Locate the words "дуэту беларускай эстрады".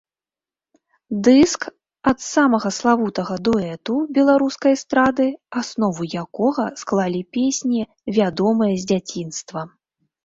3.47-5.27